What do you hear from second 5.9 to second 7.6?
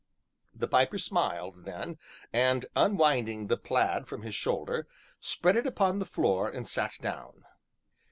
the floor, and sat down.